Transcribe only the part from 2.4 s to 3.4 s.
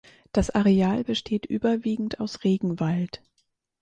Regenwald.